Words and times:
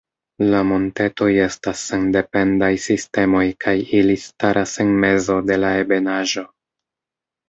La 0.51 0.59
montetoj 0.67 1.25
estas 1.41 1.83
sendependaj 1.89 2.69
sistemoj 2.85 3.43
kaj 3.65 3.73
ili 3.97 4.15
staras 4.23 4.73
en 4.85 4.95
mezo 5.05 5.37
de 5.51 5.59
la 5.65 5.71
ebenaĵo. 5.83 6.45